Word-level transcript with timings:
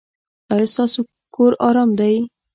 ایا 0.53 0.67
ستاسو 0.73 0.99
کور 1.35 1.51
ارام 1.67 1.89
دی؟ 1.99 2.15